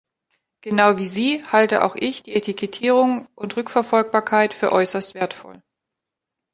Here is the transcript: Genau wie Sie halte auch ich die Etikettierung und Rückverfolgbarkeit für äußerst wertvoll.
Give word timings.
Genau 0.61 0.97
wie 0.97 1.05
Sie 1.05 1.43
halte 1.51 1.83
auch 1.83 1.95
ich 1.95 2.23
die 2.23 2.33
Etikettierung 2.33 3.27
und 3.35 3.55
Rückverfolgbarkeit 3.55 4.55
für 4.55 4.71
äußerst 4.71 5.13
wertvoll. 5.13 5.61